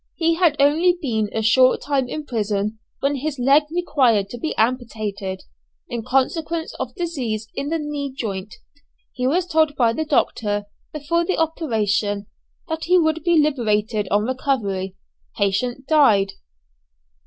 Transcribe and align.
He 0.15 0.33
had 0.33 0.55
only 0.59 0.97
been 0.99 1.29
a 1.31 1.43
short 1.43 1.79
time 1.81 2.07
in 2.09 2.25
prison 2.25 2.79
when 3.01 3.17
his 3.17 3.37
leg 3.37 3.65
required 3.69 4.31
to 4.31 4.39
be 4.39 4.55
amputated, 4.57 5.43
in 5.89 6.01
consequence 6.03 6.73
of 6.79 6.95
disease 6.95 7.47
in 7.53 7.69
the 7.69 7.77
knee 7.77 8.11
joint. 8.11 8.55
He 9.13 9.27
was 9.27 9.45
told 9.45 9.75
by 9.75 9.93
the 9.93 10.03
doctor, 10.03 10.65
before 10.91 11.23
the 11.23 11.37
operation, 11.37 12.25
that 12.67 12.85
he 12.85 12.97
would 12.97 13.23
be 13.23 13.37
liberated 13.39 14.07
on 14.09 14.23
recovery. 14.23 14.95
Patient 15.35 15.85
died. 15.85 16.33